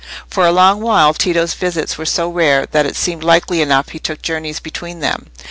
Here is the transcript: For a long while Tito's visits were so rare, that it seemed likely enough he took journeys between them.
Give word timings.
For 0.27 0.47
a 0.47 0.51
long 0.51 0.81
while 0.81 1.13
Tito's 1.13 1.53
visits 1.53 1.95
were 1.95 2.07
so 2.07 2.27
rare, 2.27 2.65
that 2.71 2.87
it 2.87 2.95
seemed 2.95 3.23
likely 3.23 3.61
enough 3.61 3.89
he 3.89 3.99
took 3.99 4.23
journeys 4.23 4.59
between 4.59 4.99
them. 4.99 5.27